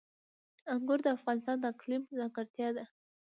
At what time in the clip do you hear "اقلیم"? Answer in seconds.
1.73-2.03